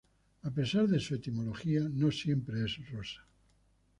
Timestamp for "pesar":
0.49-0.87